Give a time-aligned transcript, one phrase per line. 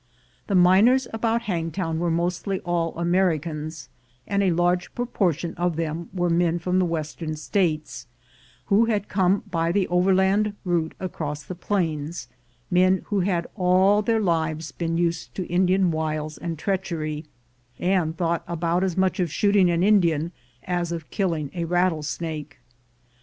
[0.47, 3.87] The miners about Hangtown were mostly all Americans,
[4.25, 8.07] and a large proportion of them were men from the Western States,
[8.65, 12.27] who had come by the over land route across the plains—
[12.81, 17.25] men who had all their lives been used to Indian wiles and treachery,
[17.77, 20.31] and thought about as much of shooting an Indian
[20.63, 22.57] as of killing a rattlesnake.